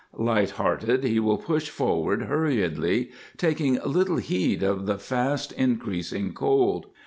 Light 0.17 0.49
hearted 0.49 1.03
he 1.03 1.19
will 1.19 1.37
push 1.37 1.69
forward 1.69 2.23
hurriedly, 2.23 3.11
taking 3.37 3.77
little 3.85 4.17
heed 4.17 4.63
of 4.63 4.87
the 4.87 4.97
fast 4.97 5.51
increasing 5.51 6.33
cold. 6.33 6.87